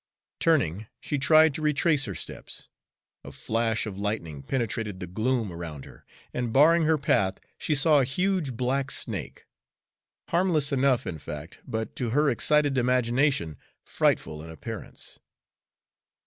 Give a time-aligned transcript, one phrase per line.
[0.39, 2.67] Turning, she tried to retrace her steps.
[3.23, 7.99] A flash of lightning penetrated the gloom around her, and barring her path she saw
[8.01, 9.45] a huge black snake,
[10.29, 15.19] harmless enough, in fact, but to her excited imagination frightful in appearance.